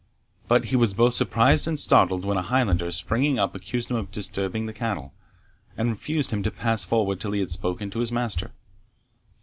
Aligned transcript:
But 0.47 0.65
he 0.65 0.75
was 0.75 0.95
both 0.95 1.13
surprised 1.13 1.67
and 1.67 1.79
startled, 1.79 2.25
when 2.25 2.35
a 2.35 2.41
Highlander, 2.41 2.91
springing 2.91 3.37
up, 3.37 3.53
accused 3.53 3.91
him 3.91 3.97
of 3.97 4.09
disturbing 4.09 4.65
the 4.65 4.73
cattle, 4.73 5.13
and 5.77 5.91
refused 5.91 6.31
him 6.31 6.41
to 6.41 6.49
pass 6.49 6.83
forward 6.83 7.19
till 7.19 7.33
he 7.33 7.39
had 7.39 7.51
spoken 7.51 7.91
to 7.91 7.99
his 7.99 8.11
master. 8.11 8.49